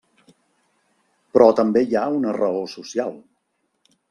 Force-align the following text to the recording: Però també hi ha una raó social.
Però 1.35 1.47
també 1.59 1.83
hi 1.89 1.95
ha 2.01 2.07
una 2.17 2.35
raó 2.41 2.65
social. 2.73 3.15